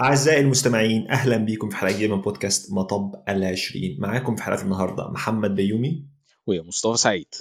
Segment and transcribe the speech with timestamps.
[0.00, 3.96] أعزائي المستمعين أهلا بكم في حلقة جديدة من بودكاست مطب العشرين.
[4.00, 6.06] معاكم في حلقة النهاردة محمد بيومي
[6.46, 7.34] ويا مصطفى سعيد.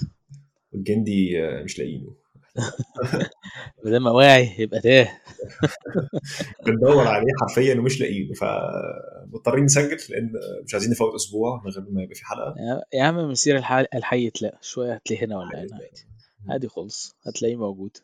[0.74, 2.16] والجندي آه، مش لاقيينه.
[3.86, 5.10] ما دام واعي يبقى تاه.
[6.66, 10.32] بندور عليه حرفيا ومش لاقيينه فمضطرين نسجل لأن
[10.66, 12.56] مش عايزين نفوت أسبوع من غير ما يبقى في حلقة.
[12.94, 13.58] يا- عم مسير
[13.94, 16.08] الحي, تلاقي شوية هتلاقيه هنا ولا هنا عادي.
[16.50, 17.98] عادي خالص هتلاقيه موجود.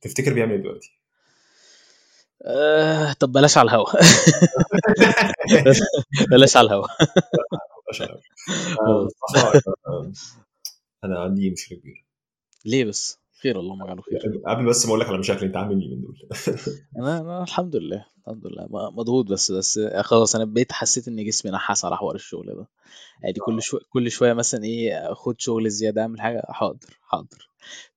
[0.00, 0.99] تفتكر بيعمل إيه دلوقتي؟
[2.44, 3.86] آه طب بلاش على الهوا.
[6.30, 6.86] بلاش على الهوا.
[8.80, 9.08] آه،
[9.88, 10.12] آه،
[11.04, 12.02] أنا عندي مشكلة كبيرة.
[12.64, 14.18] ليه بس؟ خير اللهم اجعله خير.
[14.46, 16.16] قبل بس ما أقول لك على مشاكل أنت عامل إيه من دول؟
[16.98, 18.66] أنا أنا الحمد لله الحمد لله.
[18.70, 22.68] مضغوط بس بس خلاص أنا بقيت حسيت ان جسمي نحس على حوار الشغل ده.
[23.24, 27.48] عادي كل شوية كل شوية مثلا إيه خد شغل زيادة أعمل حاجة حاضر حاضر.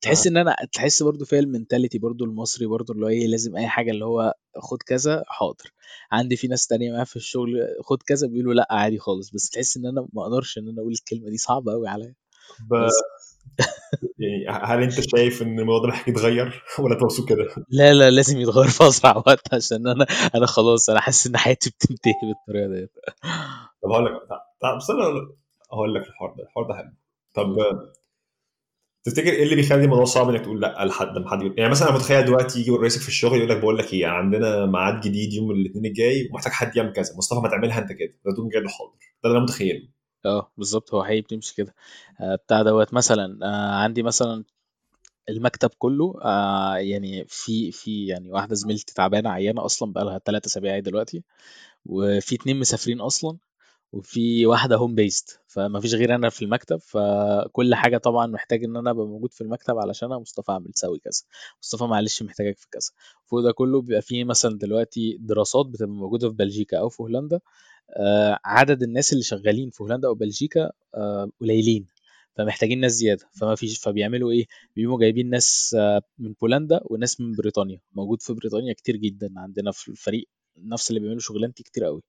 [0.01, 3.67] تحس إن أنا تحس برضو فيها المنتاليتي برضو المصري برضو اللي هو إيه لازم أي
[3.67, 5.73] حاجة اللي هو خد كذا حاضر.
[6.12, 9.29] عندي في ناس تانية معايا في الشغل خد كذا بيقولوا لأ عادي خالص.
[9.31, 12.15] بس تحس إن أنا ما أقدرش إن أنا أقول الكلمة دي صعبة قوي عليا.
[12.70, 12.90] ب-
[14.20, 18.68] يعني هل أنت شايف إن الموضوع ده يتغير؟ ولا مبسوط كده؟ لا لا لازم يتغير
[18.68, 20.05] في أسرع وقت عشان أنا
[20.36, 22.91] أنا خلاص أنا حاسس إن حياتي بتنتهي بالطريقة ديت.
[23.84, 24.12] طب هقول لك
[24.62, 25.04] طب بس أنا
[25.71, 26.91] هقول لك الحوار ده الحوار ده حلو.
[27.36, 27.55] طب
[29.04, 31.90] تفتكر إيه اللي بيخلي الموضوع صعب إنك تقول لأ لحد ما حد يقول يعني مثلا
[31.90, 35.34] أنا متخيل دلوقتي يجي رئيسك في الشغل يقول لك بقول لك إيه عندنا ميعاد جديد
[35.34, 38.62] يوم الاثنين الجاي ومحتاج حد يعمل كذا مصطفى ما تعملها أنت كده ده تقوم جاي
[38.62, 38.91] حاضر.
[39.24, 39.80] ده اللي أنا متخيله.
[40.26, 41.76] آه بالظبط هو حقيقي بتمشي كده.
[42.21, 44.43] آه، بتاع دوت مثلا آه، عندي مثلا
[45.30, 50.46] المكتب كله آه، يعني في في يعني واحدة زميلتي تعبانة عيانة أصلا بقى لها ثلاث
[50.46, 51.24] أسابيع دلوقتي
[51.85, 53.38] وفي اتنين مسافرين أصلا
[53.93, 58.77] وفي واحدة هوم بيست فما فيش غير أنا في المكتب فكل حاجة طبعا محتاج إن
[58.77, 61.24] أنا أبقى موجود في المكتب علشان أنا مصطفى اعمل تسوي كذا.
[61.63, 62.91] مصطفى معلش محتاجك في كذا.
[63.26, 67.35] فوق ده كله بيبقى فيه مثلا دلوقتي دراسات بتبقى موجودة في بلجيكا أو في هولندا
[67.35, 67.41] آه،
[68.45, 71.88] عدد الناس اللي شغالين في هولندا أو بلجيكا آه، قليلين
[72.35, 73.30] فمحتاجين ناس زيادة.
[73.34, 77.80] فما فيش فبيعملوا إيه؟ بيقوموا جايبين ناس آه، من بولندا وناس من بريطانيا.
[77.94, 79.34] موجود في بريطانيا كتير جدا.
[79.38, 80.28] عندنا في الفريق
[80.58, 82.02] نفس اللي بيعملوا شغلانتي كتير قوي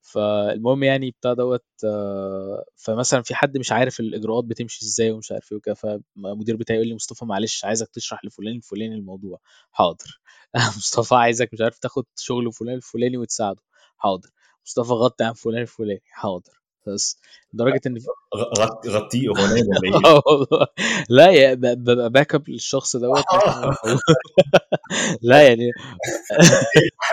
[0.00, 5.52] فالمهم يعني بتاع دوت آه، فمثلا في حد مش عارف الإجراءات بتمشي إزاي ومش عارف
[5.52, 9.40] إيه وكده فالمدير بتاعي يقول لي مصطفى معلش عايزك تشرح لفلان الفلاني الموضوع.
[9.72, 10.20] حاضر.
[10.78, 13.62] مصطفى عايزك مش عارف تاخد شغل فلان الفلاني وتساعده.
[13.96, 14.30] حاضر.
[14.68, 16.02] مصطفى غطي عن فلان الفلاني.
[16.10, 16.52] حاضر.
[16.86, 17.20] بس
[17.54, 17.98] لدرجة إن
[18.88, 19.62] غطيه إيه؟
[20.06, 20.46] آه.
[21.08, 23.24] لا يا ببقى backup للشخص دوت.
[25.22, 25.70] لا يعني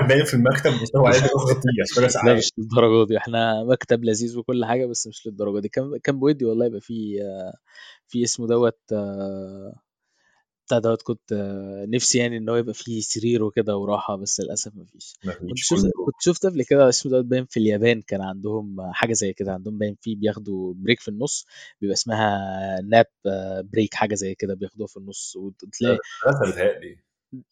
[0.10, 3.18] نايم في المكتب مصطفى عايز غطيه لا مش للدرجة دي.
[3.18, 5.70] إحنا مكتب لذيذ وكل حاجة بس مش للدرجة دي.
[5.70, 7.18] كان كان بودي والله يبقى في
[8.08, 9.74] في اسمه دوت آه،
[10.66, 14.72] بتاع دوت كنت آه، نفسي يعني إن هو يبقى فيه سرير وكده وراحة بس للأسف
[14.76, 15.14] مفيش.
[15.24, 19.34] كنت شفت كنت شفت قبل كده اسمه دوت باين في اليابان كان عندهم حاجة زي
[19.34, 21.46] كده عندهم باين فيه بياخدوا break في النص
[21.82, 22.38] بيبقى اسمها
[22.82, 23.06] nap
[23.74, 25.98] break حاجة زي كده بياخدوها في النص وتلاقي
[26.50, 26.98] بتهيألي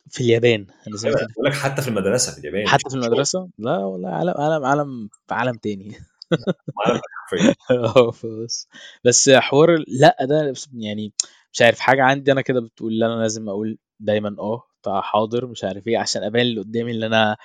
[0.10, 3.78] في اليابان أنا كده بقول لك حتى في المدرسة في اليابان حتى في المدرسة؟ لا
[3.78, 5.96] والله عالم عالم عالم في عالم تاني
[7.72, 8.14] آه
[8.44, 8.68] بس
[9.06, 11.14] بس حوار لأ ده يعني
[11.54, 15.46] مش عارف حاجة عندي أنا كده بتقول ان أنا لازم أقول دايما آه طيب حاضر
[15.48, 17.38] مش عارف إيه عشان أبان اللي قدامي ان أنا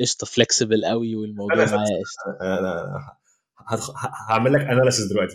[0.00, 2.44] قشطة flexible قوي والموضوع معايا قشطة.
[3.68, 5.34] هدخ- ه- هعمل لك analysis دلوقتي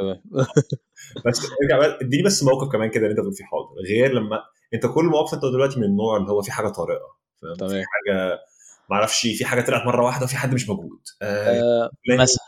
[0.00, 0.22] تمام.
[1.26, 3.68] بس ارجع بقى اديني بس موقف كمان كده اللي أنت بتقول فيه حاضر.
[3.88, 4.38] غير لما
[4.74, 7.00] أنت كل مواقف أنت دلوقتي من النوع اللي هو في حاجة طارئة
[7.42, 7.84] فاهم؟ في تمام.
[7.86, 8.38] حاجة
[8.90, 11.00] ما أعرفش في حاجة طلعت مرة واحدة وفي حد مش موجود.
[11.22, 12.38] آه آه مثلا.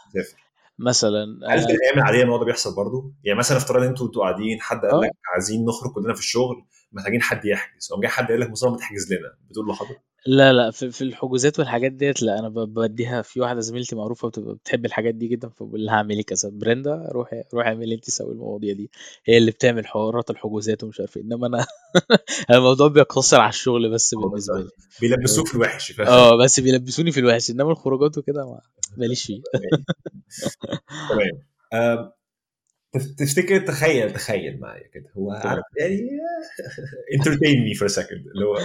[0.80, 4.22] مثلا هل في آه الأيام العادية الموضوع ده بيحصل برضه؟ يعني مثلا افترض أنتوا أنتوا
[4.22, 7.88] قاعدين حد قال آه، لك عايزين نخرج كلنا في الشغل محتاجين حد يحجز.
[7.90, 9.96] قام جاي حد قال لك مصطفى ما تحجز لنا بتقول له حاضر.
[10.26, 14.54] لا لا في, في الحجوزات والحاجات ديت لا أنا بديها في واحدة زميلتي معروفة بتبقى
[14.54, 18.74] بتحب الحاجات دي جدا فبقول لها اعملي كذا؟ بريندا روحي روحي اعملي انت سوي المواضيع
[18.74, 18.90] دي.
[19.24, 21.22] هي اللي بتعمل حوارات الحجوزات ومش عارف إيه.
[21.22, 21.66] إنما أنا
[22.58, 24.68] الموضوع بيقتصر على الشغل بس بالنسبة لي.
[25.00, 28.60] بيلبسوك في الوحش آه بس بيلبسوني في الوحش إنما الخروجات وكده ما-
[28.96, 29.42] ماليش فيه.
[31.10, 31.30] تمام.
[31.72, 32.19] تف-
[32.92, 35.10] تفتكر تخيل تخيل معايا كده.
[35.16, 36.00] هو عارف يعني
[37.18, 38.58] انترتين مي فور سكند اللي هو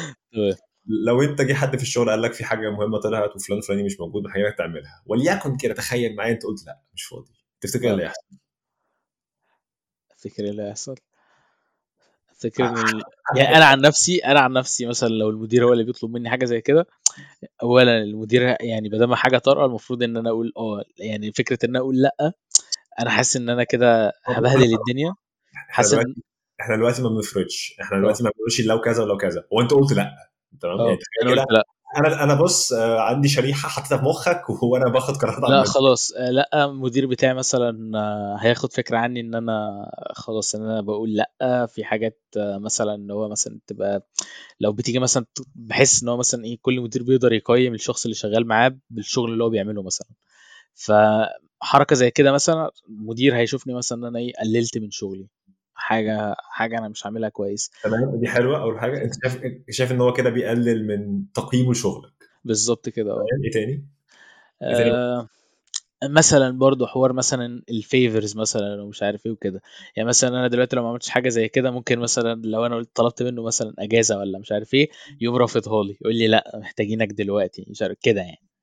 [1.06, 4.00] لو انت جه حد في الشغل قال لك في حاجة مهمة طلعت وفلان فلاني مش
[4.00, 5.04] موجود محتاجك تعملها.
[5.06, 7.32] وليكن كده تخيل معايا انت قلت لا مش فاضي.
[7.62, 8.38] تفتكر إيه اللي آه هيحصل؟
[10.12, 10.96] افتكر إيه اللي هيحصل؟
[12.32, 13.02] افتكر إن.
[13.38, 16.46] يعني أنا عن نفسي أنا عن نفسي مثلا لو المدير هو اللي بيطلب مني حاجة
[16.46, 16.86] زي كده
[17.64, 20.84] اولا المدير يعني ما دام حاجة طارئة المفروض إن أنا أقول آه.
[20.98, 22.32] يعني فكرة إن أنا أقول لأ
[23.00, 25.14] أنا حاسس إن أنا كده هبهدل الدنيا.
[25.54, 26.16] حاسس إن
[26.62, 27.76] إحنا دلوقتي ما بنفرضش.
[27.82, 29.44] إحنا دلوقتي ما بنقولش لو كذا ولو كذا.
[29.54, 30.12] هو أنت قلت لأ.
[30.62, 31.64] تمام؟ يعني آه تخيل أنا قلت لأ.
[31.98, 36.12] أنا أنا بص آه، عندي شريحة حطيتها في مخك وأنا باخد قرارات لأ خلاص.
[36.12, 41.14] آه، لأ المدير بتاعي مثلا آه، هياخد فكرة عني إن أنا خلاص إن أنا بقول
[41.14, 41.66] لأ.
[41.66, 44.08] في حاجات آه، مثلا إن هو مثلا تبقى
[44.60, 45.26] لو بتيجي مثلا
[45.56, 49.44] بحس إن هو مثلا إيه كل مدير بيقدر يقيم الشخص اللي شغال معاه بالشغل اللي
[49.44, 50.08] هو بيعمله مثلا.
[51.62, 55.28] فحركة زي كده مثلا مدير هيشوفني مثلا إن أنا إيه قللت من شغلي.
[55.74, 57.72] حاجة حاجة أنا مش عاملها كويس.
[57.84, 58.62] تمام دي حلوة.
[58.62, 62.14] أول حاجة أنت شايف شايف إن هو كده بيقلل من تقييمه لشغلك.
[62.44, 63.26] بالظبط كده آه.
[63.46, 63.86] إيه تاني؟
[64.64, 65.28] إيه تاني؟ آه،
[66.04, 69.62] مثلا برضو حوار مثلا الفيفرز مثلا ومش عارف إيه وكده.
[69.96, 72.90] يعني مثلا أنا دلوقتي لو ما عملتش حاجة زي كده ممكن مثلا لو أنا قلت
[72.96, 74.90] طلبت منه مثلا أجازة ولا مش عارف إيه
[75.22, 78.32] يقوم رافضها لي يقول لي لأ محتاجينك دلوقتي مش عارف كده يعني.
[78.32, 78.55] إيه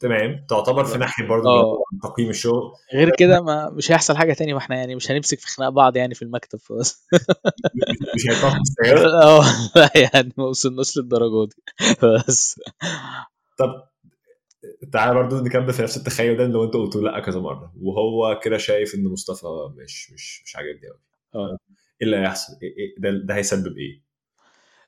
[0.00, 0.46] تمام.
[0.48, 2.72] تعتبر في ب- ناحية برضه هو تقييم الشغل.
[2.94, 6.14] غير كده ما مش هيحصل حاجة تانية وإحنا يعني مش هنمسك في خناق بعض يعني
[6.14, 7.06] في المكتب بس
[8.14, 8.58] مش هيطلع
[9.22, 9.42] آه
[9.76, 11.56] لا يعني ما وصلناش للدرجة دي.
[12.28, 12.60] بس.
[13.58, 13.88] طب
[14.92, 17.72] تعالى برضه نكمل في نفس التخيل ده اللي انت قلته لأ كذا مرة.
[17.80, 19.46] وهو كده شايف إن مصطفى
[19.76, 21.00] مش مش مش عاجبني قوي
[21.34, 21.58] آه.
[22.02, 24.02] إيه اللي هيحصل؟ إيه إيه ده ده هيسبب إيه؟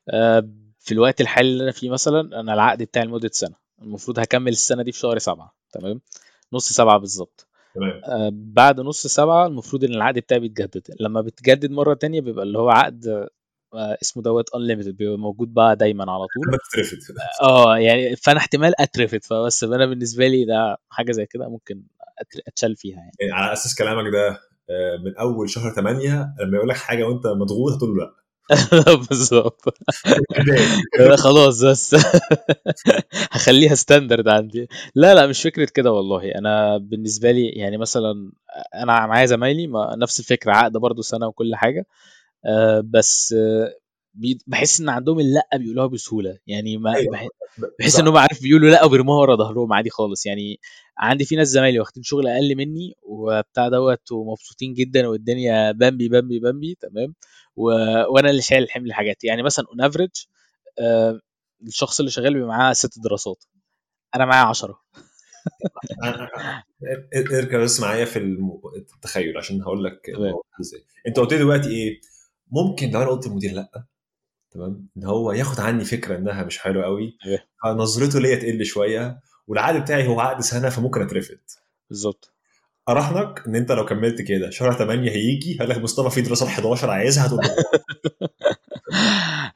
[0.08, 0.48] آه،
[0.80, 3.65] في الوقت الحالي اللي أنا فيه مثلا أنا العقد بتاعي لمدة سنة.
[3.82, 6.00] المفروض هكمل السنة دي في شهر سبعة تمام؟
[6.52, 7.46] نص سبعة بالظبط.
[7.74, 8.00] تمام.
[8.04, 10.82] آه، بعد نص سبعة المفروض إن العقد بتاعي بيتجدد.
[11.00, 13.06] لما بتجدد مرة تانية بيبقى اللي هو عقد
[13.74, 16.58] آه، اسمه دوت unlimited بيبقى موجود بقى دايما على طول.
[16.72, 16.98] تترفض
[17.42, 21.82] آه يعني فأنا احتمال اترفد فبس أنا بالنسبة لي ده حاجة زي كده ممكن
[22.48, 23.12] أتشال فيها يعني.
[23.20, 24.28] يعني على أساس كلامك ده
[24.70, 28.14] آه، من أول شهر 8 لما يقول لك حاجة وأنت مضغوط هتقول له لا.
[29.10, 29.74] بالظبط.
[31.18, 31.96] خلاص بس.
[33.32, 34.68] هخليها ستاندرد عندي.
[34.94, 36.32] لا لا مش فكرة كده والله.
[36.34, 38.32] أنا بالنسبة لي يعني مثلا
[38.74, 41.86] أنا معايا زمايلي ما- نفس الفكرة عقد برضو سنة وكل حاجة.
[42.46, 43.34] آه، بس
[44.46, 46.38] بحس إن عندهم اللا بيقولوها بسهولة.
[46.46, 47.28] يعني ما بح-
[47.80, 50.26] بحس ان هم عارف بيقولوا لا وبيرموها ورا ظهرهم عادي خالص.
[50.26, 50.60] يعني
[50.98, 56.38] عندي في ناس زمايلي واخدين شغل أقل مني وبتاع دوت ومبسوطين جدا والدنيا بامبي بامبي
[56.38, 57.14] بامبي تمام؟
[57.56, 57.62] و...
[58.14, 60.10] وأنا اللي شايل حمل الحاجات يعني مثلا on average
[61.66, 63.44] الشخص اللي شغال بيبقى معاه ست دراسات.
[64.14, 64.80] أنا معايا 10
[66.04, 68.18] أنا- أنا- اركب بس معايا في
[68.94, 70.10] التخيل عشان هقول لك
[70.60, 70.80] إزاي.
[71.06, 72.00] أنت قلت لي دلوقتي إيه؟
[72.52, 73.84] ممكن لو أنا قلت للمدير لأ
[74.56, 77.16] تمام؟ ان هو ياخد عني فكرة إنها مش حلوة قوي.
[77.24, 81.38] تمام فنظرته ليا تقل شوية والعقد بتاعي هو عقد سنة فممكن اترفض.
[81.90, 82.32] بالظبط.
[82.88, 86.50] أراهنك إن أنت لو كملت كده شهر 8 هيجي هيقول لك مصطفى في دراسة ال
[86.50, 87.40] 11 عايزها هتقول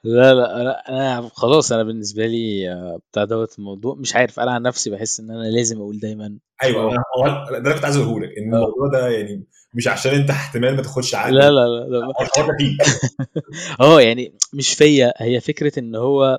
[0.04, 4.40] لا لا أنا أنا خلاص أنا بالنسبة لي آه، بتاع دوت الموضوع مش عارف.
[4.40, 6.38] أنا عن نفسي بحس إن أنا لازم أقول دايما.
[6.62, 8.56] أيوه أنا هو ده اللي كنت عايز أقوله لك إن آه.
[8.56, 9.44] الموضوع ده يعني
[9.74, 11.32] مش عشان أنت احتمال ما تاخدش عقد.
[11.32, 12.06] لا لا لا لا.
[12.06, 12.82] هو الحوار ده فيك.
[13.80, 15.12] آه يعني مش فيا.
[15.16, 16.38] هي فكرة إن هو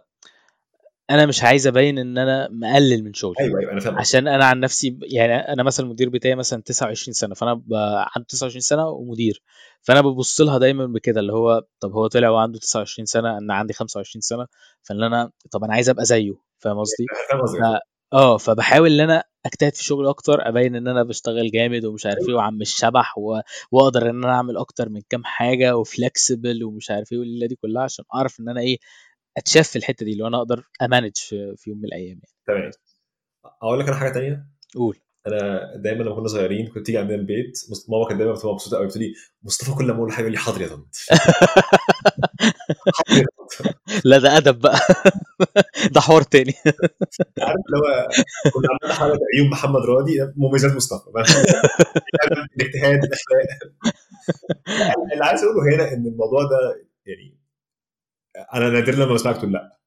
[1.14, 3.36] أنا مش عايز أبين إن أنا مقلل من شغلي.
[3.40, 7.14] أيوه أيوه أنا فاهم عشان أنا عن نفسي يعني أنا مثلا المدير بتاعي مثلا 29
[7.14, 7.74] سنة فأنا ب...
[8.16, 9.44] عنده 29 سنة ومدير.
[9.82, 13.74] فأنا ببص لها دايما بكده اللي هو طب هو طلع وعنده 29 سنة أنا عندي
[13.74, 14.48] 25 سنة
[14.82, 17.06] فإن أنا طب أنا عايز أبقى زيه فاهم قصدي؟
[18.14, 22.30] آه فبحاول إن أنا أجتهد في شغلي أكتر أبين إن أنا بشتغل جامد ومش عارف
[22.30, 23.40] إيه وعم الشبح و...
[23.72, 27.84] وأقدر إن أنا أعمل أكتر من كام حاجة وفلكسبل ومش عارف إيه والليلة دي كلها
[27.84, 28.78] عشان أعرف إن أنا إيه
[29.38, 31.56] أتشاف في الحتة دي اللي أنا أقدر أمانج في...
[31.68, 32.34] يوم من الأيام يعني.
[32.48, 32.72] تمام.
[33.64, 34.46] أقول لك أنا حاجة تانية.
[34.76, 34.98] قول.
[35.28, 38.88] أنا دايما لما كنا صغيرين كنت تيجي عندنا البيت ماما كانت دايما بتبقى مبسوطة قوي
[38.88, 39.14] بتقول لي
[39.44, 40.96] مصطفى كل ما أقول حاجة يقول لي حاضر يا طنط
[44.06, 44.80] لا ده أدب بقى.
[45.96, 46.54] ده حوار تاني.
[47.42, 48.10] عارف اللي هو
[48.54, 51.10] كنا عملنا حلقه عيوب محمد راضي مميزات مصطفى.
[52.60, 53.48] الاجتهاد الأخلاق.
[54.68, 57.41] لا اللي عايز أقوله هنا إن الموضوع ده يعني
[58.54, 59.78] أنا نادر لما بسمعك تقول لا.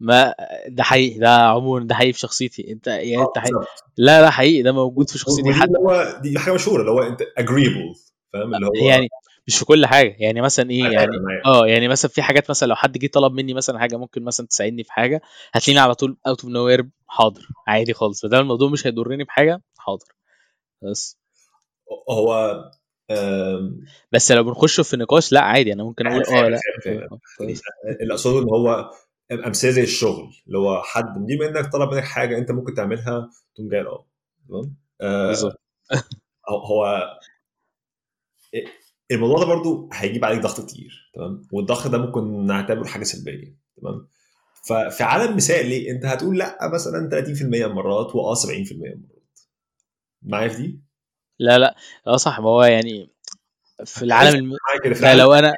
[0.00, 0.34] ما
[0.68, 2.72] ده حقيقي ده عموما ده حقيقي في شخصيتي.
[2.72, 3.66] أنت يعني أنت حقيقي.
[3.96, 5.72] لا لا حقيقي ده موجود في شخصيتي حتى.
[5.78, 9.08] هو دي حاجة مشهورة اللي هو أنت agreeable فاهم؟ اللي هو يعني
[9.46, 10.16] مش في كل حاجة.
[10.18, 11.12] يعني مثلا إيه يعني
[11.46, 14.46] آه يعني مثلا في حاجات مثلا لو حد جه طلب مني مثلا حاجة ممكن مثلا
[14.46, 18.22] تساعدني في حاجة هتلاقيني على طول out of nowhere حاضر عادي خالص.
[18.22, 20.06] فده الموضوع مش هيضرني بحاجة حاضر.
[20.82, 21.18] بس.
[22.10, 22.54] هو
[24.12, 27.14] بس لو بنخش في نقاش لا عادي أنا ممكن أقول آه لا يعني
[28.00, 28.90] اللي اقصده إن هو
[29.32, 33.68] امثله زي الشغل اللي هو حد مدير منك طلب منك حاجة أنت ممكن تعملها تقوم
[33.68, 33.84] جاي
[35.00, 35.52] آه تمام
[36.48, 37.02] هو
[39.10, 44.08] الموضوع ده برضو هيجيب عليك ضغط كتير تمام؟ والضغط ده ممكن نعتبره حاجة سلبية تمام؟
[44.68, 49.40] ففي عالم مثالي أنت هتقول لأ مثلا 30% من المرات وآه 70% من المرات
[50.22, 50.80] معايا في دي؟
[51.38, 51.76] لا لا.
[52.06, 52.40] آه صح.
[52.40, 53.10] ما هو يعني
[53.84, 54.56] في العالم الم...
[54.84, 55.54] كده في العالم لو أنا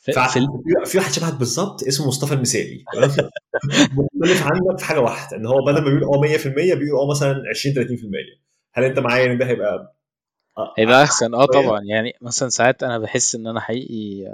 [0.00, 0.46] في, في في ال-
[0.84, 2.84] في- في واحد شبهك بالظبط اسمه مصطفى المثالي
[3.96, 7.42] مختلف عنك في حاجة واحدة إن هو بدل ما بيقول آه 100% بيقول آه مثلا
[7.50, 9.94] 20 30% هل أنت معايا إن ده هيبقى
[10.78, 11.80] هيبقى أحسن آه طبعا.
[11.84, 14.26] يعني مثلا ساعات أنا بحس إن أنا حقيقي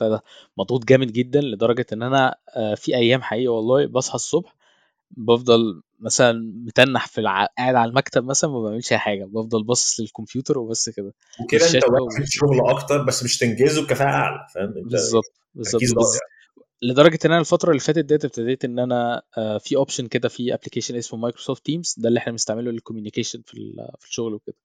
[0.00, 0.22] آه،
[0.58, 4.54] مضغوط جامد جدا لدرجة إن أنا آه، في أيام حقيقي والله بصحى الصبح
[5.10, 7.46] بفضل مثلا متنح في الع...
[7.58, 11.14] قاعد على المكتب مثلا ما بعملش أي حاجة بفضل باصص للكمبيوتر وبس كده.
[11.40, 15.24] وكده أنت واخد شغل أكتر بس مش تنجزه بكفاءة أعلى فاهم؟ بالظبط
[15.54, 15.82] بالظبط.
[16.82, 20.54] لدرجة إن أنا الفترة اللي فاتت ديت ابتديت إن أنا آه، في option كده في
[20.54, 24.56] application اسمه Microsoft Teams ده اللي إحنا بنستعمله لل communication في في الشغل وكده.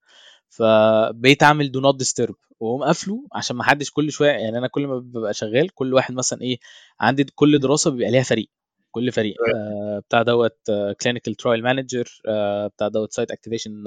[0.49, 4.87] فبقيت أعمل do not disturb وأقوم قافله عشان ما حدش كل شوية يعني أنا كل
[4.87, 6.59] ما ببقى شغال كل واحد مثلا إيه
[6.99, 8.49] عندي كل دراسة بيبقى ليها فريق.
[8.91, 9.35] كل فريق.
[9.55, 10.57] آه بتاع دوت
[11.01, 12.21] clinical trial manager
[12.75, 13.83] بتاع دوت site activation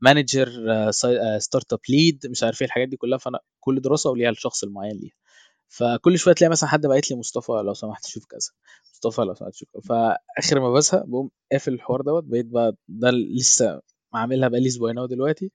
[0.00, 0.48] manager
[1.38, 3.18] start-up lead مش عارف إيه الحاجات دي كلها.
[3.18, 5.14] فأنا كل دراسة وليها الشخص المعين ليها.
[5.68, 8.50] فكل شوية تلاقي مثلا حد باعت لي مصطفى لو سمحت شوف كذا.
[8.92, 12.24] مصطفى لو سمحت شوف فآخر ما بزهق بقوم قافل الحوار دوت.
[12.24, 13.80] بقيت بقى ده لسه
[14.14, 15.50] عاملها بقالي أسبوعين أهو دلوقتي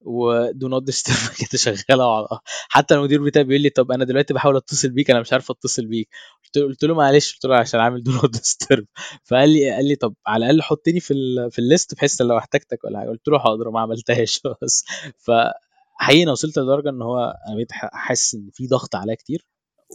[0.00, 2.28] و do not disturb كده شغالة
[2.68, 5.86] حتى المدير بتاعي بيقول لي طب أنا دلوقتي بحاول أتصل بيك أنا مش عارف أتصل
[5.86, 6.08] بيك.
[6.44, 8.86] قلت له قلت له معلش قلت له عشان عامل do not disturb
[9.24, 12.38] فقال لي قال لي طب على الأقل حطني في ال في ال list بحيث لو
[12.38, 13.08] احتجتك ولا حاجة.
[13.10, 14.40] قلت له حاضر ما عملتهاش.
[14.62, 14.84] بس.
[15.18, 17.18] فحقيقي أنا وصلت لدرجة إن هو
[17.48, 19.46] أنا بقيت حاسس إن في ضغط عليا كتير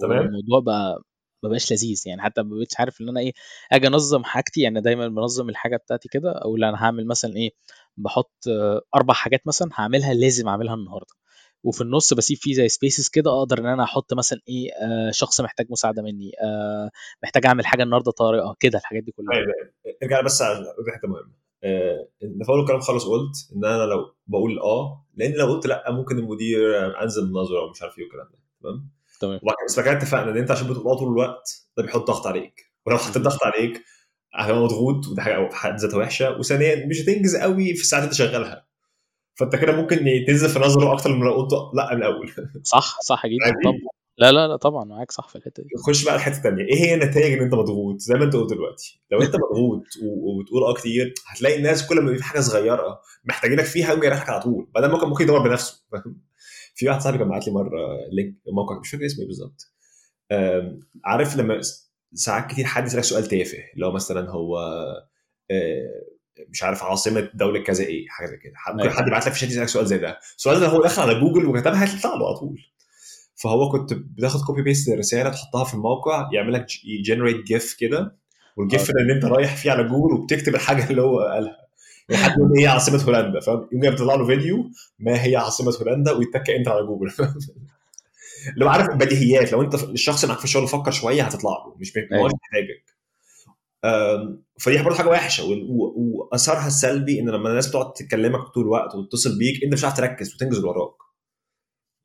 [0.01, 0.25] تمام.
[0.27, 1.03] الموضوع بقى
[1.43, 2.03] ما بقاش لذيذ.
[2.07, 3.33] يعني حتى ما بقتش عارف إن أنا إيه
[3.71, 7.51] أجي أنظم حاجتي يعني دايما بنظم الحاجة بتاعتي كده أو أنا هعمل مثلا إيه
[7.97, 8.33] بحط
[8.95, 11.13] أربع حاجات مثلا هعملها لازم أعملها النهارده.
[11.63, 15.41] وفي النص بسيب فيه زي سبيسز كده أقدر إن أنا أحط مثلا إيه آه شخص
[15.41, 16.89] محتاج مساعدة مني آه
[17.23, 19.29] محتاج أعمل حاجة النهارده طارئه كده الحاجات دي كلها.
[19.31, 20.65] طيب ارجع بس على
[20.97, 21.33] حتة مهمة.
[21.63, 26.17] آه نفاول الكلام خالص قلت إن أنا لو بقول آه لأن لو قلت لأ ممكن
[26.19, 26.59] المدير
[27.03, 28.89] أنزل النظرة ومش عارف إيه والكلام ده تمام؟
[29.21, 29.39] تمام.
[29.67, 32.73] بس كده اتفقنا إن أنت عشان بتقول آه طول الوقت ده بيحط ضغط عليك.
[32.85, 33.83] ولو حطيت ضغط عليك
[34.33, 36.37] هتبقى مضغوط وده حاجة في حد ذاتها وحشة.
[36.39, 38.67] وثانيا مش هتنجز قوي في الساعات اللي شغالها.
[39.35, 42.31] فأنت كده ممكن تنزل في نظره أكتر من لو لأ من الأول.
[42.63, 43.55] صح صح جدا.
[43.63, 45.69] طبعا لا لا لا طبعا معاك صح في الحتة دي.
[45.87, 49.01] خش بقى الحته الثانية إيه هي النتائج إن أنت مضغوط؟ زي ما أنت قلت دلوقتي.
[49.11, 53.87] لو أنت مضغوط وبتقول آه كتير هتلاقي الناس كل ما في حاجة صغيرة محتاجينك فيها
[53.87, 54.69] يقوم جاي على طول.
[54.75, 55.83] بدل ما ممكن يدور بنفسه.
[56.75, 59.73] في واحد صاحبي كان بعت لي مرة لينك موقع مش فاكر اسمه إيه بالظبط.
[61.05, 61.59] عارف لما
[62.13, 64.59] ساعات كتير حد يسألك سؤال تافه لو مثلا هو
[66.49, 68.53] مش عارف عاصمة دولة كذا إيه حاجة زي كده.
[68.69, 68.93] ممكن أيوة.
[68.93, 70.19] حد يبعت لك في شات يسألك سؤال زي ده.
[70.37, 72.59] السؤال ده هو دخل على جوجل وكتبها هيطلع له على طول.
[73.35, 76.65] فهو كنت بتاخد copy paste الرساله تحطها في الموقع يعمل لك
[77.05, 78.17] generate GIF كده
[78.57, 81.57] وال GIF ده ان أنت رايح فيه على جوجل وبتكتب الحاجة اللي هو قالها.
[82.09, 85.35] يعني حد يقول إيه هي عاصمة هولندا فاهم؟ يقوم جاي بيطلع له فيديو ما هي
[85.35, 87.11] عاصمة هولندا ويتك أنت على جوجل
[88.57, 92.29] لو عارف بديهيات لو انت الشخص معاك في الشغل فكر شوية هتطلع له مش أيوة.
[92.43, 92.97] محتاجك
[94.59, 95.43] فدي برضه حاجة وحشة
[95.95, 100.35] وأثرها السلبي إن لما الناس بتقعد تكلمك طول الوقت وتتصل بيك أنت مش عارف تركز
[100.35, 100.95] وتنجز اللي وراك.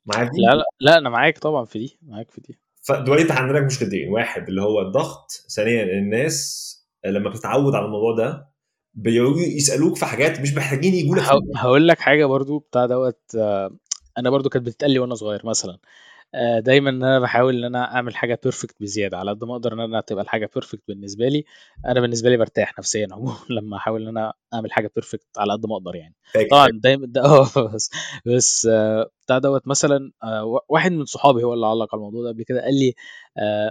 [0.05, 2.59] معاك دي؟ لا لا لا أنا معاك طبعا في دي معاك في دي.
[2.81, 6.69] فدلوقتي أنت عندك مشكلتين واحد اللي هو الضغط ثانيا الناس
[7.05, 8.53] لما بتتعود على الموضوع ده
[8.93, 11.23] بيجوا يسألوك في حاجات مش محتاجين يجوا لك
[11.55, 13.77] هقول لك حاجة برضو بتاع دوت آه،
[14.17, 15.77] أنا برضو كانت بتتقال لي وأنا صغير مثلا.
[16.59, 19.79] دايما إن أنا بحاول إن أنا أعمل حاجة perfect بزيادة على قد ما أقدر إن
[19.79, 21.45] أنا تبقى الحاجة perfect بالنسبة لي.
[21.85, 25.65] أنا بالنسبة لي برتاح نفسيا عموما لما أحاول إن أنا أعمل حاجة perfect على قد
[25.65, 26.15] ما أقدر يعني.
[26.51, 27.89] طبعا دايما ده آه بس
[28.25, 32.29] بس آه، بتاع دوت مثلا آه، واحد من صحابي هو اللي علق على الموضوع ده
[32.29, 32.93] قبل كده قال لي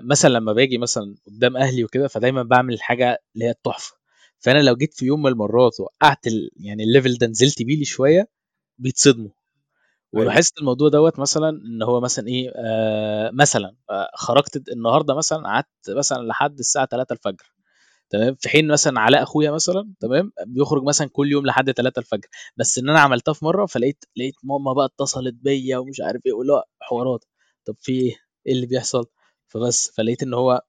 [0.03, 3.97] مثلا لما باجي مثلا قدام أهلي وكده فدايما بعمل الحاجة اللي هي التحفة.
[4.39, 6.27] فأنا لو جيت في يوم من المرات وقعت
[6.57, 8.29] يعني ال level ده نزلت بيه شوية
[8.79, 9.31] بيتصدموا.
[10.13, 15.69] ولاحظت الموضوع دوت مثلا إن هو مثلا إيه آه مثلا آه خرجت النهارده مثلا قعدت
[15.89, 17.53] مثلا لحد الساعة 3 الفجر
[18.11, 22.29] تمام؟ في حين مثلا علاء أخويا مثلا تمام؟ بيخرج مثلا كل يوم لحد 3 الفجر.
[22.57, 26.33] بس إن أنا عملتها في مرة فلقيت لقيت ماما بقى اتصلت بيا ومش عارف إيه
[26.33, 27.25] ولا حوارات.
[27.65, 28.17] طب في إيه؟
[28.47, 29.05] إيه اللي بيحصل؟
[29.49, 30.63] فبس فلقيت إن هو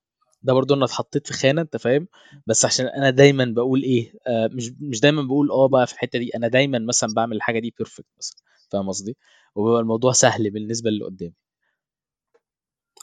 [0.44, 2.08] ده برضو أنا اتحطيت في خانة أنت فاهم؟
[2.48, 6.20] بس عشان أنا دايما بقول إيه آه مش مش دايما بقول آه بقى في الحتة
[6.20, 8.38] دي أنا دايما مثلا بعمل الحاجة دي بيرفكت مثلا
[8.72, 9.18] فاهم قصدي؟
[9.56, 11.34] وبيبقى الموضوع سهل بالنسبة للي قدامي.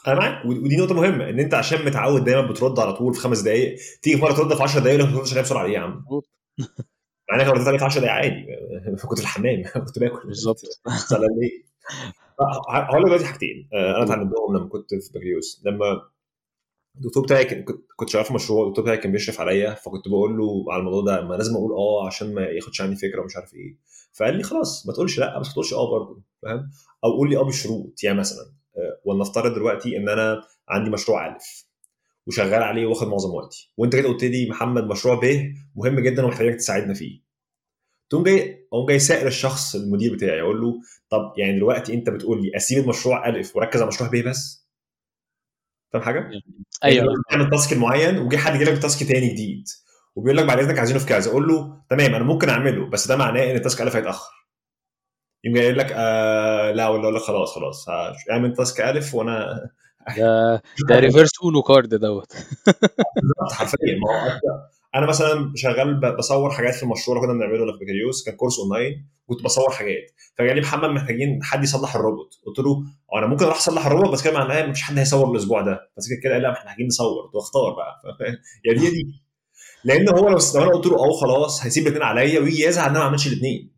[0.07, 3.41] أنا معاك ودي نقطة مهمة إن أنت عشان متعود دايما بترد على طول في خمس
[3.41, 6.05] دقائق تيجي مرة ترد في 10 دقائق ما تردش عليها بسرعة ليه يا عم؟
[7.31, 8.45] مع إنك لو رديت عليك في 10 دقائق عادي
[9.09, 10.27] كنت في الحمام كنت باكل.
[10.27, 10.61] بالظبط.
[11.11, 11.71] ليه؟
[12.69, 16.01] هقول لك دلوقتي حاجتين آه، أنا اتعلمتهم لما كنت في بكالوريوس لما
[16.95, 20.65] الدكتور بتاعي كنت كنت شغال في مشروع الدكتور بتاعي كان بيشرف عليا فكنت بقول له
[20.69, 23.77] على الموضوع ده ما لازم أقول آه عشان ما ياخدش عني فكرة ومش عارف إيه.
[24.13, 26.69] فقال لي خلاص ما تقولش لأ بس ما تقولش آه برضه فاهم؟
[27.03, 28.45] أو قول لي آه بشروط يعني مثلا
[28.77, 31.65] آه، ولنفترض دلوقتي إن أنا عندي مشروع ألف
[32.27, 36.55] وشغال عليه واخد معظم وقتي وأنت كده قلت لي محمد مشروع ب مهم جدا ومحتاجك
[36.55, 37.21] تساعدنا فيه.
[38.09, 40.73] تقوم جاي أقوم جاي سائل الشخص المدير بتاعي أقول له
[41.09, 44.67] طب يعني دلوقتي أنت بتقول لي أسيب المشروع ألف واركز على مشروع ب بس؟
[45.93, 46.29] فاهم حاجة؟
[46.83, 47.05] أيوه.
[47.05, 49.63] يعني بتعمل task معين وجي حد جاي لك task تاني جديد
[50.15, 53.15] وبيقول لك بعد إذنك عايزينه في كذا أقول له تمام أنا ممكن أعمله بس ده
[53.15, 54.31] معناه إن ال task ألف هيتأخر.
[55.43, 57.85] يقوم جاي يقول لك آه لا ولا أقول لك خلاص خلاص
[58.31, 59.69] اعمل task ألف وأنا
[60.17, 62.33] ده ده reverse Uno card دوت.
[63.15, 64.39] بالظبط حرفيا ما هو
[64.95, 68.59] أنا مثلا شغال بصور حاجات في المشروع اللي كنا بنعمله اللي في بكالوريوس كان course
[68.59, 70.11] online كنت بصور حاجات.
[70.37, 72.33] فجاء لي محمد محتاجين حد يصلح الروبوت.
[72.45, 72.71] قلت له
[73.13, 75.91] "هو أنا ممكن أروح أصلح الروبوت؟ بس كده معناها مفيش حد هيصور الأسبوع ده.
[75.97, 77.23] بس كده قال لا إحنا محتاجين نصور.
[77.23, 78.01] قلت له اختار بقى.
[78.65, 79.21] يا دي يا دي.
[79.83, 82.99] لأن هو لو أنا قلت له آه خلاص هيسيب الاثنين عليا ويجي يزعل إن أنا
[82.99, 83.71] ما عملتش الاثنين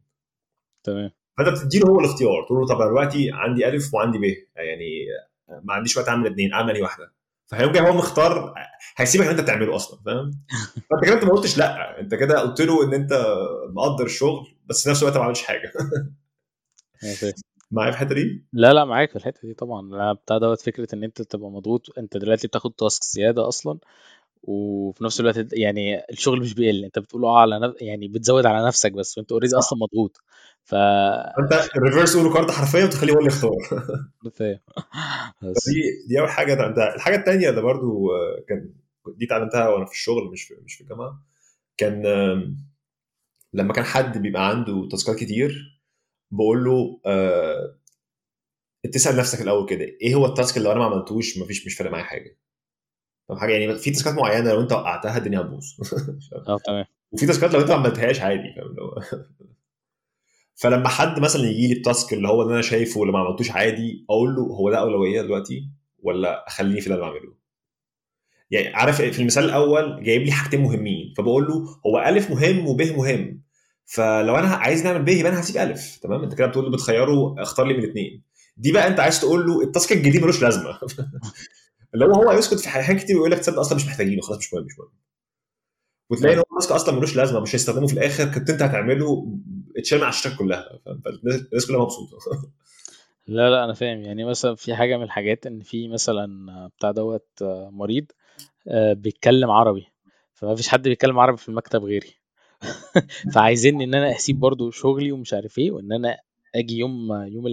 [0.83, 1.11] تمام.
[1.37, 2.43] فأنت بتديله هو الاختيار.
[2.45, 4.23] تقول له طب دلوقتي عندي ألف وعندي ب.
[4.55, 4.89] يعني
[5.63, 7.13] ما عنديش وقت أعمل اثنين أعمل واحدة.
[7.57, 8.53] جاي هو مختار
[8.97, 10.31] هيسيبك ان انت تعمله أصلا فاهم؟
[10.89, 13.13] فأنت كده أنت ما قلتش لأ أنت كده قلت له إن أنت
[13.69, 15.71] مقدر الشغل بس في نفس الوقت ما عملتش حاجة.
[17.71, 19.81] معايا في الحتة دي؟ لا لا معاك في الحتة دي طبعا.
[19.91, 23.79] لا بتاع دوت فكرة إن أنت تبقى مضغوط أنت دلوقتي بتاخد task زيادة أصلا
[24.43, 27.75] وفي نفس الوقت يعني الشغل مش بيقل أنت بتقول آه على نف...
[27.81, 29.57] يعني بتزود على نفسك بس وأنت already.
[29.57, 30.17] أصلا مضغوط.
[30.63, 33.51] ف فانت ال reverse Uno card حرفيا بتخليه هو اللي يختار.
[34.33, 34.59] فاهم
[35.67, 38.73] دي دي أول حاجة اتعلمتها الحاجة الثانية اللي برضو آه، كان
[39.07, 41.25] دي اتعلمتها وأنا في الشغل مش في مش في الجامعة.
[41.77, 42.03] كان
[43.53, 45.81] لما كان حد بيبقى عنده task ات كتير
[46.31, 47.75] بقول له آه،
[48.93, 51.91] تسأل نفسك الأول كده إيه هو ال task اللي أنا ما عملتوش؟ مفيش مش فارق
[51.91, 52.37] معايا حاجة.
[53.29, 55.65] فاهم حاجة يعني في task ات معينة لو أنت وقعتها الدنيا هتبوظ.
[56.47, 56.85] آه تمام.
[57.11, 58.75] وفي task ات لو أنت ما عملتهاش عادي فاهم؟
[60.55, 63.51] فلما حد مثلا يجي لي ال task اللي هو اللي أنا شايفه اللي ما عملتوش
[63.51, 65.69] عادي أقول له هو ده أولوية دلوقتي
[65.99, 67.33] ولا أخليني في اللي أنا بعمله؟
[68.51, 72.81] يعني عارف في المثال الأول جايب لي حاجتين مهمين فبقول له هو ألف مهم وب
[72.81, 73.41] مهم
[73.85, 77.35] فلو أنا عايز نعمل ب يبقى أنا هسيب ألف تمام؟ أنت كده بتقول له بتخيره
[77.41, 78.23] اختار لي من الاثنين
[78.57, 80.79] دي بقى أنت عايز تقول له ال task الجديد ملوش لازمة.
[81.93, 84.53] اللي هو هو يسكت في حاجات كتير ويقول لك تصدق أصلا مش محتاجينه خلاص مش
[84.53, 84.89] مهم مش مهم.
[86.09, 89.37] وتلاقي إن هو التاسك أصلا ملوش لازمة مش هيستخدمه في الآخر كنت أنت هتعمله
[89.77, 92.17] اتشال من على الشاشات كلها؟ فالناس الناس كلها مبسوطة.
[93.27, 94.01] لا لا أنا فاهم.
[94.01, 96.27] يعني مثلا في حاجة من الحاجات إن في مثلا
[96.77, 98.05] بتاع دوت آه، مريض
[98.67, 99.87] آه، بيتكلم عربي.
[100.33, 102.13] فما فيش حد بيتكلم عربي في المكتب غيري.
[103.33, 106.17] فعايزين إن أنا أسيب برضو شغلي ومش عارف إيه وإن أنا
[106.55, 107.47] آجي يوم يوم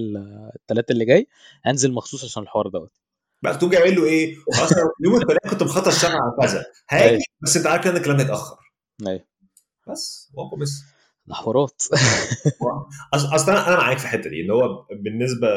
[0.55, 1.29] الثلاث اللي جاي
[1.67, 2.93] أنزل مخصوص عشان الحوار دوت.
[3.43, 6.65] بقى تقوم جاي له إيه؟ خلاص أنا يوم الثلاث كنت مخطط اشتغل على كذا.
[6.91, 7.21] هاجي أيوة.
[7.41, 8.57] بس أنت عارف إن الكلام هيتاخر
[9.07, 9.25] أيوه.
[9.89, 10.71] بس واقع بس
[11.31, 11.83] ده حوارات
[13.17, 15.49] أص- أصل أنا معاك في الحتة دي اللي هو بالنسبة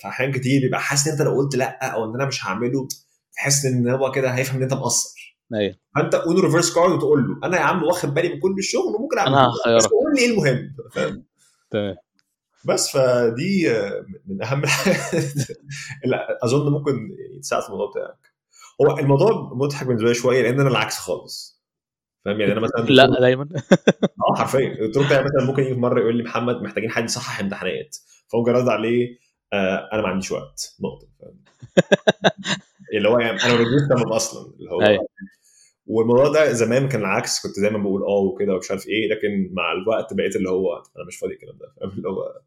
[0.00, 2.88] في أحيان كتير بيبقى حاسس إن أنت لو قلت لأ أو إن أنا مش هعمله
[3.34, 5.38] تحس إن هو كده هيفهم إن أنت مقصر.
[5.54, 5.76] أيوه.
[5.96, 9.18] فأنت قول reverse card وتقول له أنا يا عم واخد بالي من كل الشغل وممكن
[9.18, 9.90] أعمل أنا بس هخيرك.
[9.90, 10.74] قول لي إيه المهم.
[11.70, 11.96] تمام.
[12.64, 13.68] بس فدي
[14.26, 15.24] من أهم الحاجات.
[16.44, 18.18] أظن ممكن يعني تساعد في الموضوع بتاعك.
[18.82, 21.53] هو الموضوع مضحك بالنسبة لي شوية لأن أنا العكس خالص.
[22.24, 23.48] فاهم؟ يعني أنا مثلا لا دايما.
[24.30, 24.68] آه حرفيا.
[24.80, 27.96] الدكتور بتاعي مثلا ممكن يجي في مرة يقول لي محمد محتاجين حد يصحح امتحانات.
[28.32, 29.18] فاقوم جاي رد عليه
[29.52, 30.76] آه أنا ما عنديش وقت.
[30.84, 31.08] نقطة
[32.96, 35.06] اللي هو يعني أنا اوريدي تمام أصلا اللي هو أيوة.
[35.86, 37.46] والموضوع ده زمان كان العكس.
[37.46, 41.04] كنت دايما بقول آه وكده ومش عارف إيه لكن مع الوقت بقيت اللي هو أنا
[41.08, 42.40] مش فاضي الكلام ده اللي هو.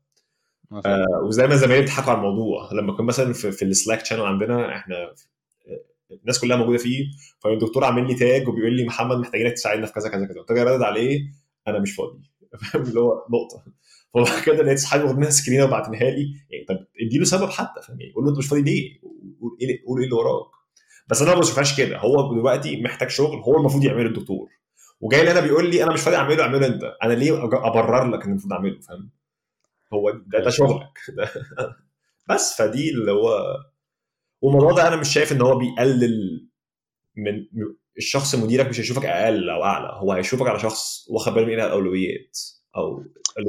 [0.85, 2.73] آه وزي ما زمايلي بيضحكوا على الموضوع.
[2.73, 4.95] لما كنا مثلا في, في ال Slack channel عندنا إحنا
[6.11, 7.05] الناس كلها موجودة فيه.
[7.39, 10.39] فالدكتور عامل لي tag وبيقول لي محمد محتاجينك تساعدنا في كذا كذا كذا.
[10.39, 11.19] قلت له ردد عليه
[11.67, 12.19] أنا مش فاضي.
[12.71, 13.63] فاهم؟ اللي هو نقطة.
[14.13, 16.25] فبعد كده لقيت صحابي واخدين screen ة وبعتنها لي.
[16.49, 18.99] يعني طب اديله سبب حتى فاهم؟ يعني قول له أنت مش فاضي ليه؟
[19.41, 20.51] قول إيه قول إيه اللي وراك؟
[21.07, 21.97] بس أنا ما بشوفهاش كده.
[21.97, 24.49] هو دلوقتي محتاج شغل هو المفروض يعمله الدكتور.
[25.01, 26.83] وجاي لي أنا بيقول لي أنا مش فاضي أعمله أعمله أنت.
[27.03, 29.09] أنا ليه أبرر لك ان المفروض أعمله؟ فاهم؟
[29.93, 30.99] هو ده, ده شغلك.
[31.09, 31.29] ده
[32.29, 33.55] بس فدي اللي هو
[34.41, 36.47] والموضوع ده أنا مش شايف إن هو بيقلل
[37.15, 37.45] من
[37.97, 42.37] الشخص مديرك مش هيشوفك أقل أو أعلى هو هيشوفك على شخص واخد باله من الأولويات
[42.75, 43.03] أو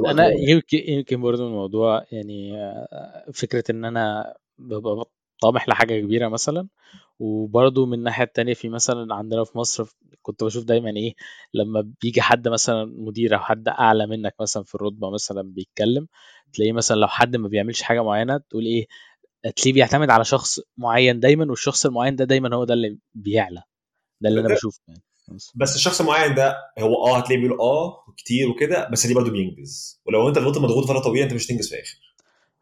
[0.07, 5.05] أنا يمكن يمكن برضه الموضوع يعني آه، فكرة إن أنا ببقى
[5.41, 6.67] طامح لحاجة كبيرة مثلا
[7.19, 9.85] وبرضه من الناحية التانية في مثلا عندنا في مصر
[10.21, 11.13] كنت بشوف دايما إيه
[11.53, 16.07] لما بيجي حد مثلا مدير أو حد أعلى منك مثلا في الرتبة مثلا بيتكلم
[16.53, 18.87] تلاقيه مثلا لو حد ما بيعملش حاجة معينة تقول إيه
[19.41, 23.63] تلاقيه بيعتمد على شخص معين دايما والشخص المعين ده دايما هو ده اللي بيعلى.
[24.21, 25.01] ده اللي أنا بشوفه يعني.
[25.55, 25.75] بس.
[25.75, 30.01] الشخص المعين ده هو آه هتلاقيه بيقول آه كتير وكده بس دي برضه بينجز.
[30.05, 31.97] ولو أنت فضلت مضغوط فتره طويله أنت مش هتنجز في الآخر.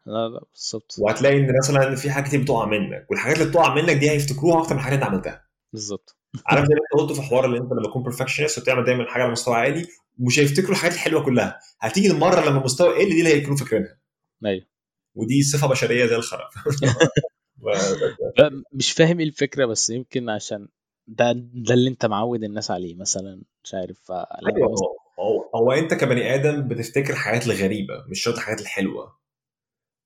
[0.06, 0.94] لا لا بالظبط.
[0.98, 4.74] وهتلاقي إن مثلا في حاجات كتير بتقع منك والحاجات اللي بتقع منك دي هيفتكروها أكتر
[4.74, 5.44] من الحاجات اللي أنت عملتها.
[5.72, 6.16] بالظبط.
[6.46, 9.22] عارف زي ما أنت قلت في حوار اللي أنت لما تكون بيرفكشنست وتعمل دايما حاجة
[9.22, 9.86] على مستوى عالي
[10.20, 11.60] ومش هيفتكروا الحاجات الحلوة كلها.
[11.80, 13.98] هتيجي المرة لما المستوى يقل دي اللي هيكونوا فاكرينها.
[14.46, 14.66] أيوه.
[15.18, 16.48] ودي صفة بشرية زي الخرا
[18.72, 20.68] مش فاهم إيه الفكرة بس يمكن عشان
[21.06, 25.94] ده ده اللي انت معود الناس عليه مثلا مش عارف أيوه مثلا هو هو أنت
[25.94, 29.18] كبني آدم بتفتكر الحاجات الغريبة مش شرط الحاجات الحلوة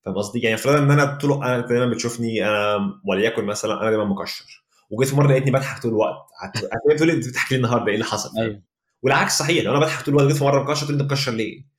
[0.04, 4.04] فاهم قصدي؟ يعني فرضا إن أنا طول أنا دايما بتشوفني أنا وليكن مثلا أنا دايما
[4.04, 7.58] مكشر وجيت في مرة لقيتني بضحك طول الوقت هت- هتلاقي تقول لي أنت بتضحك ليه
[7.58, 8.62] النهارده إيه اللي حصل؟ أيوه
[9.02, 11.32] والعكس صحيح لو أنا بضحك طول الوقت جيت في مرة مكشر تقول لي أنت مكشر
[11.32, 11.71] ليه؟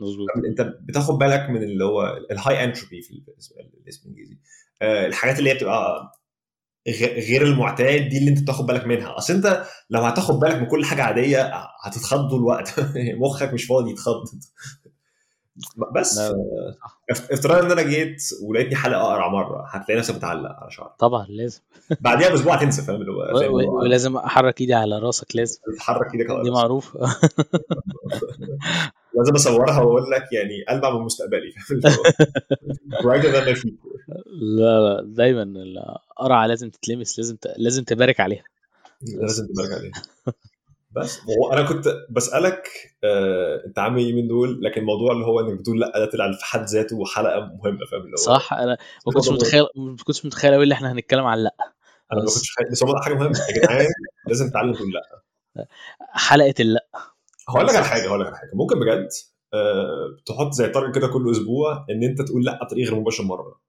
[0.00, 0.26] مظبوط.
[0.48, 3.22] انت بتاخد بالك من اللي هو ال high entropy في
[3.84, 4.38] الاسم الإنجليزي.
[4.82, 6.12] آه، الحاجات اللي هي بتبقى
[7.28, 9.18] غير المعتاد دي اللي انت بتاخد بالك منها.
[9.18, 11.52] أصل انت لو هتاخد بالك من كل حاجة عادية
[11.84, 12.74] هتتخض طول الوقت.
[13.24, 14.24] مخك مش فاضي يتخض.
[15.96, 16.34] بس لا،
[17.14, 20.92] ف- افترض ان أنا جيت ولقيتني حلقة أقرع مرة هتلاقي نفسك بتعلق على شعرك.
[20.98, 21.60] طبعا لازم.
[22.00, 25.60] بعديها بأسبوع هتنسى فاهم؟ اللي هو ولازم أحرك إيدي على راسك لازم.
[25.74, 26.50] تتحرك إيدك على دي.
[26.50, 26.96] معروف
[29.14, 31.52] لازم اصورها واقول لك يعني البع من مستقبلي.
[34.26, 37.54] لا لا دايما القرعه لازم تتلمس لازم ت...
[37.56, 38.44] لازم تبارك عليها.
[39.02, 39.90] لازم تبارك عليه
[40.92, 42.68] بس هو أنا كنت بسألك
[43.04, 46.32] آه، أنت عامل إيه من دول؟ لكن الموضوع اللي هو إنك بتقول لأ ده طلع
[46.32, 50.26] في حد ذاته حلقه مهمة فاهم؟ اللي هو صح أنا ما كنتش متخيل ما كنتش
[50.26, 51.54] متخيل قوي اللي إحنا هنتكلم عن لأ.
[52.12, 53.38] أنا ما كنتش خايف بس هو حاجة مهمة.
[53.48, 53.86] يا جدعان
[54.26, 55.66] لازم نتعلم تقول لأ.
[56.00, 56.86] حلقة اللأ.
[57.50, 58.50] هقول لك على حاجة هقول لك على حاجة.
[58.54, 59.08] ممكن بجد
[59.54, 63.60] آه، تحط زي تارجت كده كل أسبوع إن أنت تقول لأ بطريقه غير مباشره مرة.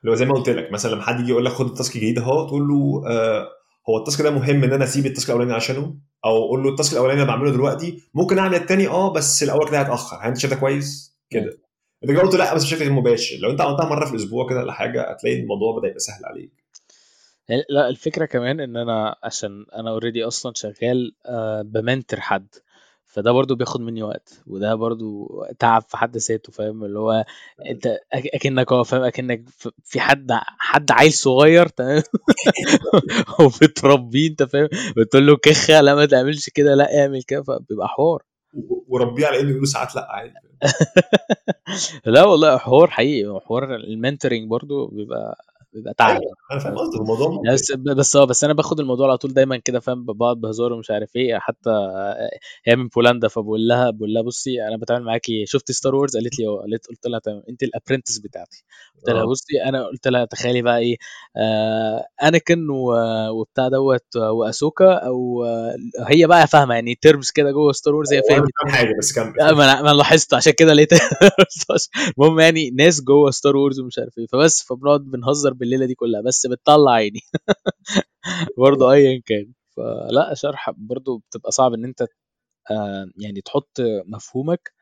[0.00, 1.96] اللي هو زي ما قلت لك مثلا لما حد يجي يقول لك خد ال task
[1.96, 3.48] الجديد أهو تقول له آه
[3.88, 5.94] هو ال task ده مهم إن أنا أسيب ال task الأولاني عشانه؟
[6.24, 9.68] أو أقول له ال task الأولاني أنا بعمله دلوقتي ممكن أعمل التاني؟ آه بس الأول
[9.68, 10.16] كده هيتأخر.
[10.22, 11.58] هل أنت شايف ده كويس؟ كده.
[12.04, 13.36] انت جاوبت لأ بس بشكل غير مباشر.
[13.42, 16.65] لو أنت عملتها مرة في الأسبوع كده ولا حاجة هتلاقي الموضوع بدأ يبقى سهل عليك.
[17.48, 22.54] لا الفكرة كمان إن أنا عشان أنا already أصلا شغال آه، ب mentor حد
[23.16, 25.28] فده برضو بياخد مني وقت وده برضو
[25.58, 27.24] تعب في حد ذاته فاهم؟ اللي هو
[27.70, 29.44] أنت أكنك هو فاهم؟ أكنك
[29.84, 32.02] في حد حد عيل صغير تمام؟
[33.40, 37.42] وبتربيه أنت فاهم؟ بتقول له كخه لا ما تعملش كده لا اعمل كده.
[37.42, 38.22] فبيبقى حوار.
[38.88, 40.34] وربيه على إنه يقولوا ساعات لأ عادي.
[42.14, 45.44] لا والله حوار حقيقي حوار المنتورنج برضو بيبقى
[45.76, 46.10] بيبقى تعب.
[46.20, 47.42] أيوة، أنا فاهم قصدي الموضوع.
[47.52, 50.90] بس بس آه بس أنا باخد الموضوع على طول دايما كده فاهم بقعد بهزار ومش
[50.90, 51.70] عارف إيه حتى
[52.64, 56.38] هي من بولندا فبقول لها بقول لها بصي أنا بتعامل معاكي شفتي Star Wars قالت
[56.38, 56.60] لي أه.
[56.60, 57.42] قالت قلت لها تمام.
[57.48, 58.64] انت ال apprentice بتاعتي.
[58.96, 59.26] قلت لها آه.
[59.26, 60.96] بصي أنا قلت لها تخيلي بقى إيه
[61.36, 67.72] آه اناكن و- وبتاع دوت وأسوكا أو آه، هي بقى فاهمة يعني terms كده جوه
[67.72, 68.46] Star Wars هي وأنا فهمت.
[68.48, 69.34] مش فاهم حاجة بس كمل.
[69.56, 70.90] ما أنا لاحظت عشان كده لقيت
[72.18, 74.26] المهم يعني ناس جوه Star Wars ومش عارف إيه.
[74.32, 77.20] فبس فبنقعد بنهزر بالليله دي كلها بس بتطلع عيني.
[78.58, 79.52] برضه ايا كان.
[79.76, 82.06] فلا شرح برضه بتبقى صعب إن أنت
[82.70, 84.72] آه، يعني تحط مفهومك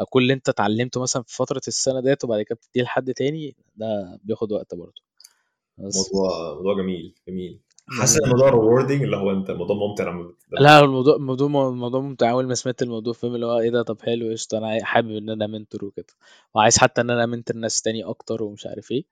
[0.00, 3.56] أو كل اللي أنت اتعلمته مثلا في فترة السنة ديت وبعد كده بتديه لحد تاني
[3.76, 5.02] ده بياخد وقت برضه
[5.78, 7.60] موضوع موضوع جميل جميل.
[8.00, 12.30] حاسس إن الموضوع rewarding اللي هو أنت موضوع ممتع لما لا الموضوع الموضوع الموضوع ممتع
[12.30, 15.30] أول ما سمعت الموضوع فاهم اللي هو إيه ده طب حلو قشطة أنا حابب إن
[15.30, 16.06] أنا mentor وكده.
[16.54, 19.04] وعايز حتى إن أنا mentor ناس تاني أكتر ومش عارف إيه.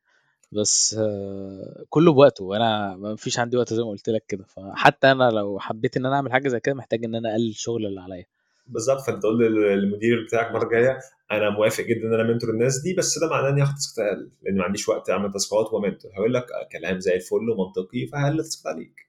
[0.53, 4.45] بس آه، كله بوقته وأنا ما فيش عندي وقت زي ما قلت لك كده.
[4.45, 7.87] فحتى أنا لو حبيت إن أنا أعمل حاجة زي كده محتاج إن أنا أقلل الشغل
[7.87, 8.25] اللي عليا.
[8.67, 9.01] بالظبط.
[9.01, 10.99] فأنت تقول للمدير بتاعك المره الجايه
[11.31, 14.31] أنا موافق جدا إن أنا منتور الناس دي بس ده معناه اني اخد تاسكات أقل
[14.43, 18.37] لأن ما عنديش وقت أعمل تاسكات ومنتور هيقول لك آه، كلام زي الفل ومنطقي فهقلل
[18.37, 19.09] تاسكات عليك.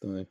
[0.00, 0.26] تمام.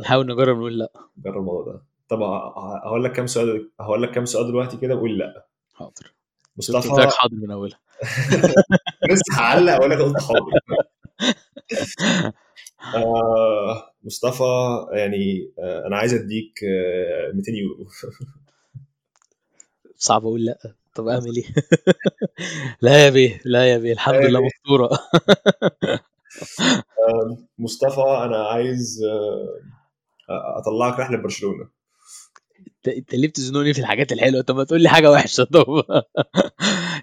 [0.00, 0.90] نحاول نجرب نقول لأ.
[1.26, 1.80] الموضوع ده.
[2.08, 5.46] طب ه- هقول لك كام سؤال هقول لك كام سؤال دلوقتي كده وقول لأ.
[5.74, 6.12] حاضر.
[6.56, 7.78] مصطفى حاضر من أولها.
[9.12, 10.50] لسه هعلق لك قلت حاضر.
[12.94, 14.44] آه مصطفى
[14.92, 17.86] يعني آه أنا عايز أديك آه 200 يورو.
[19.96, 20.58] صعب أقول لأ.
[20.94, 21.44] طب اعمل إيه؟
[22.82, 24.90] لا يا بيه لا يا بيه الحمد لله مستورة.
[27.08, 31.68] آه مصطفى أنا عايز آه أطلعك رحلة برشلونة.
[32.88, 34.42] انت انت ليه بتزنوني في الحاجات الحلوة.
[34.42, 35.44] طب ما تقول لي حاجة وحشة.
[35.54, 35.84] طب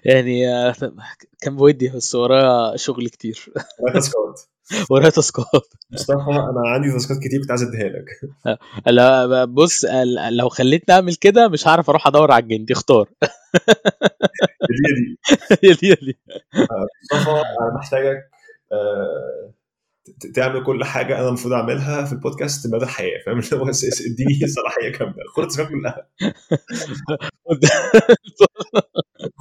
[0.04, 0.74] يعني آه،
[1.40, 3.52] كان بودي بس ورايا شغل كتير.
[3.80, 4.40] ورايا تاسكات.
[4.90, 5.66] ورايا تاسكات.
[5.90, 8.06] مصطفى أنا عندي تاسكات كتير كنت عايز أديها لك.
[8.96, 9.84] لا بص
[10.30, 13.08] لو خليتني أعمل كده مش هعرف أروح أدور على الجندي اختار.
[14.70, 15.18] هي دي
[15.62, 16.18] هي دي دي
[17.12, 18.30] مصطفى أنا محتاجك
[18.72, 19.52] آه،
[20.34, 23.70] تعمل كل حاجة أنا المفروض أعملها في البودكاست مدى الحياة فاهم؟ اللي هو
[24.10, 26.08] اديني صلاحية كاملة خد التاسكات كلها.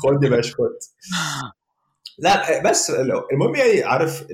[0.03, 0.77] خد يا باشا خد.
[2.19, 2.89] لا بس
[3.31, 4.27] المهم يعني عارف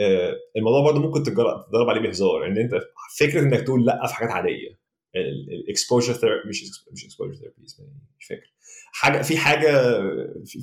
[0.00, 2.72] آه، الموضوع برضه ممكن تتدرب عليه بهزار إن أنت
[3.18, 4.86] فكرة إنك تقول لأ في حاجات عادية.
[5.64, 7.56] ال exposure therapy مش مش exposure therapy
[8.18, 8.52] مش فاكر.
[8.92, 9.98] حاجة في حاجة
[10.46, 10.60] في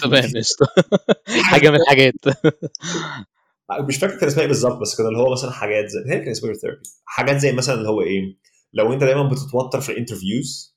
[1.49, 2.13] حاجة من الحاجات.
[3.81, 6.29] مش فاكر كان اسمها إيه بالظبط بس كان اللي هو مثلا حاجات زي هي كان
[6.29, 8.37] اسمها therapy حاجات زي مثلا اللي هو إيه
[8.73, 10.73] لو أنت دايما بتتوتر في ال interviews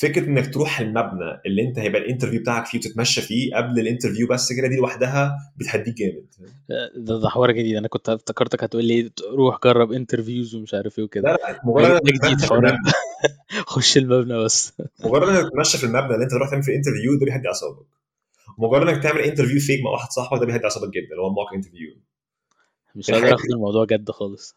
[0.00, 3.85] فكرة إنك تروح المبنى اللي أنت هيبقى ال interview بتاعك فيه وتتمشى فيه قبل ال
[3.85, 6.26] interview بس كده دي لوحدها بتهديك جامد.
[6.96, 7.76] ده, ده حوار جديد.
[7.76, 11.22] أنا كنت افتكرتك هتقول لي روح جرب interviews ومش عارف إيه وكده.
[11.30, 12.76] لا لا مجرد جديد حوار.
[13.66, 14.72] خش المبنى بس.
[15.04, 17.86] مجرد إنك تتمشى في المبنى اللي أنت تروح تعمل فيه interview ده بيهدي أعصابك.
[18.58, 21.54] مجرد إنك تعمل interview fake مع واحد صاحبك ده بيهدي أعصابك جدا اللي هو mock
[21.54, 21.88] interview
[22.98, 24.54] مش قادر اخد الموضوع جد خالص.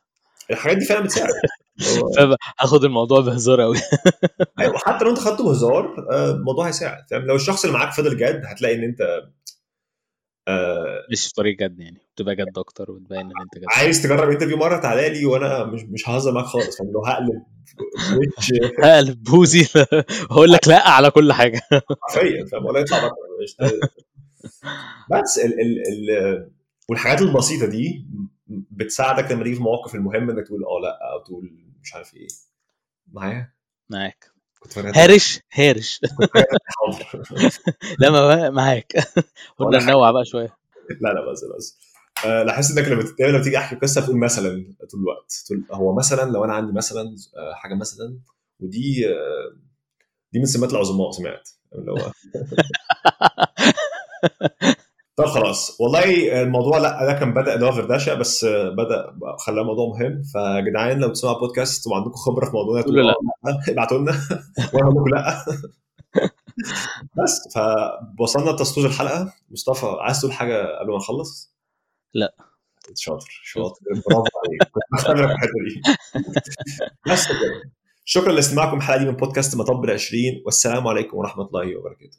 [0.52, 1.30] الحاجات دي فعلا بتساعد.
[2.60, 3.78] هاخد الموضوع بهزار قوي
[4.60, 7.04] أيوه حتى لو انت خدته بهزار الموضوع هيساعد.
[7.12, 9.02] فاهم؟ لو الشخص اللي معاك فضل جد هتلاقي ان انت
[10.48, 13.66] آه مش في طريق جد يعني تبقى جد أكتر وتبين إن أنت جد.
[13.70, 16.78] عايز تجرب interview مرة تعالى لي وأنا مش مش ههزر معاك خالص.
[16.78, 17.44] فاهم؟ لو هقلب
[18.38, 18.52] وش
[18.84, 19.68] هقلب بوزي
[20.32, 21.62] هقول لك لا على كل حاجة.
[22.10, 23.12] حرفيا فاهم؟ ولا يطلع بره.
[25.12, 26.52] بس ال ال ال
[26.90, 28.06] والحاجات البسيطة دي
[28.72, 31.52] بتساعدك لما تيجي في المواقف المهمه إنك تقول آه لأ أو تقول
[31.84, 32.28] مش عارف إيه.
[33.12, 33.54] معايا؟
[33.90, 34.32] معاك.
[34.78, 36.02] هارش؟ هارش.
[38.00, 38.94] لا ما معاك.
[39.58, 40.58] قلنا ننوع بقى شوية.
[41.02, 41.78] لا لا بس بس
[42.26, 44.50] أه لاحظت إنك لما لما تيجي أحكي قصة تقول مثلا
[44.92, 45.44] طول الوقت.
[45.46, 47.16] تقول هو مثلا لو أنا عندي مثلا
[47.56, 48.20] حاجة مثلا
[48.60, 49.06] ودي
[50.34, 51.50] دي من سمات العظماء سمعت.
[51.76, 52.12] اللي هو
[55.22, 55.78] طب خلاص.
[55.82, 58.46] والله الموضوع لا ده كان بدأ اللي هو فردشة بس
[58.78, 60.22] بدأ خلاه موضوع مهم.
[60.34, 63.14] فجدعان لو بتسمعوا بودكاست وعندكم خبرة في موضوع تقولوا لا.
[63.74, 64.12] ابعتوا لنا.
[64.74, 65.46] وأنا لكم لا.
[67.24, 67.50] بس
[68.18, 69.34] فوصلنا لتصوير الحلقة.
[69.52, 71.56] مصطفى عايز تقول حاجة قبل ما نخلص؟
[72.14, 72.36] لا.
[72.96, 73.80] شاطر شاطر.
[73.92, 74.72] برافو عليك.
[74.72, 75.82] كنت الحتة دي.
[77.12, 77.28] بس
[78.06, 82.18] شكرا لاستماعكم الحلقة دي من بودكاست مطب ال 20 والسلام عليكم ورحمة الله وبركاته.